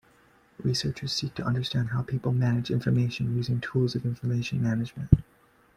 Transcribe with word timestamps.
Researchers 0.63 1.13
seek 1.13 1.35
to 1.35 1.45
understand 1.45 1.89
how 1.89 2.01
people 2.01 2.31
manage 2.31 2.71
information 2.71 3.37
using 3.37 3.61
tools 3.61 3.93
of 3.93 4.03
information 4.03 4.63
management. 4.63 5.11